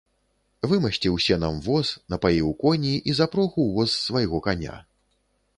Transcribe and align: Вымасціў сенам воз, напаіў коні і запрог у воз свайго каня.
Вымасціў 0.71 1.19
сенам 1.25 1.59
воз, 1.67 1.91
напаіў 2.13 2.47
коні 2.65 2.95
і 3.13 3.17
запрог 3.21 3.63
у 3.65 3.69
воз 3.77 3.97
свайго 4.07 4.37
каня. 4.49 4.75